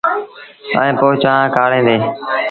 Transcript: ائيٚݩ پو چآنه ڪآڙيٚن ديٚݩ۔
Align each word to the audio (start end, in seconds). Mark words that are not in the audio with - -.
ائيٚݩ 0.79 0.97
پو 0.99 1.07
چآنه 1.21 1.47
ڪآڙيٚن 1.55 1.83
ديٚݩ۔ 1.87 2.03